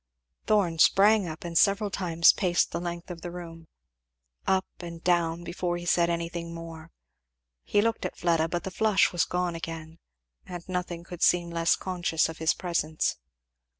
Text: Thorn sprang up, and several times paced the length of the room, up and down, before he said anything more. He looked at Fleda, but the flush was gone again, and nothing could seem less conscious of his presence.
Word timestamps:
Thorn 0.47 0.79
sprang 0.79 1.27
up, 1.27 1.43
and 1.43 1.55
several 1.55 1.91
times 1.91 2.33
paced 2.33 2.71
the 2.71 2.81
length 2.81 3.11
of 3.11 3.21
the 3.21 3.29
room, 3.29 3.67
up 4.47 4.65
and 4.79 5.03
down, 5.03 5.43
before 5.43 5.77
he 5.77 5.85
said 5.85 6.09
anything 6.09 6.55
more. 6.55 6.89
He 7.61 7.83
looked 7.83 8.03
at 8.07 8.17
Fleda, 8.17 8.47
but 8.49 8.63
the 8.63 8.71
flush 8.71 9.11
was 9.11 9.25
gone 9.25 9.53
again, 9.53 9.99
and 10.47 10.67
nothing 10.67 11.03
could 11.03 11.21
seem 11.21 11.51
less 11.51 11.75
conscious 11.75 12.29
of 12.29 12.39
his 12.39 12.55
presence. 12.55 13.17